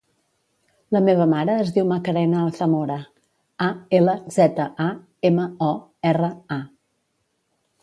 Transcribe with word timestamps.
La 0.95 1.01
meva 1.07 1.27
mare 1.33 1.57
es 1.63 1.69
diu 1.75 1.85
Macarena 1.91 2.39
Alzamora: 2.45 2.97
a, 3.67 3.69
ela, 3.99 4.17
zeta, 4.39 4.67
a, 4.89 4.89
ema, 5.33 5.47
o, 5.69 5.71
erra, 6.15 6.33
a. 6.59 6.61